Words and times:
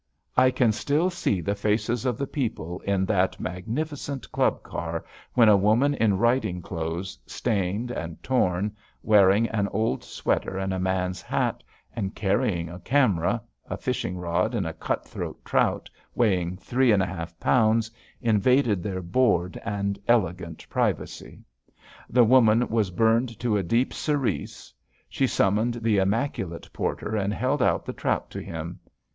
I 0.35 0.49
can 0.49 0.71
still 0.71 1.11
see 1.11 1.41
the 1.41 1.53
faces 1.53 2.07
of 2.07 2.17
the 2.17 2.25
people 2.25 2.79
in 2.79 3.05
that 3.05 3.39
magnificent 3.39 4.31
club 4.31 4.63
car 4.63 5.05
when 5.35 5.47
a 5.47 5.55
woman 5.55 5.93
in 5.93 6.17
riding 6.17 6.59
clothes, 6.63 7.19
stained 7.27 7.91
and 7.91 8.17
torn, 8.23 8.75
wearing 9.03 9.47
an 9.49 9.67
old 9.67 10.03
sweater 10.03 10.57
and 10.57 10.73
a 10.73 10.79
man's 10.79 11.21
hat, 11.21 11.61
and 11.95 12.15
carrying 12.15 12.67
a 12.67 12.79
camera, 12.79 13.43
a 13.69 13.77
fishing 13.77 14.17
rod, 14.17 14.55
and 14.55 14.65
a 14.65 14.73
cutthroat 14.73 15.45
trout 15.45 15.87
weighing 16.15 16.57
three 16.57 16.91
and 16.91 17.03
a 17.03 17.05
half 17.05 17.39
pounds, 17.39 17.91
invaded 18.23 18.81
their 18.81 19.03
bored 19.03 19.61
and 19.63 19.99
elegant 20.07 20.67
privacy. 20.67 21.43
The 22.09 22.23
woman 22.23 22.67
was 22.69 22.89
burned 22.89 23.37
to 23.39 23.55
a 23.55 23.61
deep 23.61 23.93
cerise. 23.93 24.73
She 25.07 25.27
summoned 25.27 25.75
the 25.75 25.99
immaculate 25.99 26.67
porter 26.73 27.15
and 27.15 27.31
held 27.31 27.61
out 27.61 27.85
the 27.85 27.93
trout 27.93 28.31
to 28.31 28.41
him. 28.41 28.79